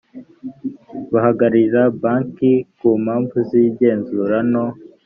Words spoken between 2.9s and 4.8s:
mpamvu z igenzura no